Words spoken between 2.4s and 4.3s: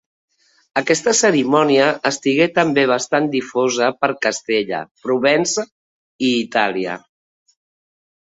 també bastant difosa per